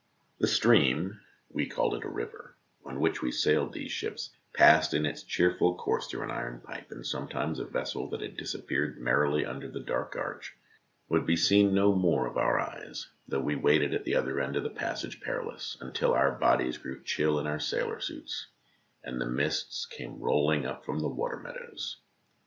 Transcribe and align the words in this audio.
The 0.39 0.47
stream 0.47 1.19
we 1.51 1.67
called 1.69 1.93
it 1.93 2.03
a 2.05 2.09
river 2.09 2.57
on 2.83 2.99
which 2.99 3.21
we 3.21 3.31
sailed 3.31 3.71
these 3.71 3.91
ships 3.91 4.31
passed 4.51 4.95
in 4.95 5.05
its 5.05 5.21
cheerful 5.21 5.75
course 5.77 6.07
through 6.07 6.23
an 6.23 6.31
iron 6.31 6.59
pipe, 6.61 6.89
and 6.89 7.05
sometimes 7.05 7.59
a 7.59 7.65
vessel 7.65 8.09
that 8.09 8.21
had 8.21 8.35
disappeared 8.35 8.99
merrily 8.99 9.45
under 9.45 9.67
ADMIRALS 9.67 9.75
ALL 9.75 9.81
39 9.81 9.85
the 9.85 9.87
dark 9.91 10.15
arch 10.15 10.57
would 11.07 11.27
be 11.27 11.35
seen 11.35 11.75
no 11.75 11.93
more 11.93 12.25
of 12.25 12.35
our 12.37 12.59
eyes, 12.59 13.09
though 13.27 13.41
we 13.41 13.55
waited 13.55 13.93
at 13.93 14.03
the 14.03 14.15
other 14.15 14.39
end 14.41 14.55
of 14.55 14.63
the 14.63 14.71
passage 14.71 15.21
perilous 15.21 15.77
until 15.79 16.13
our 16.13 16.31
bodies 16.31 16.79
grew 16.79 17.03
chill 17.03 17.37
in 17.37 17.45
our 17.45 17.59
sailor 17.59 17.99
suits, 17.99 18.47
and 19.03 19.21
the 19.21 19.27
mists 19.27 19.85
came 19.85 20.19
rolling 20.19 20.65
up 20.65 20.83
from 20.83 20.97
the 21.01 21.07
water 21.09 21.37
meadows. 21.37 22.01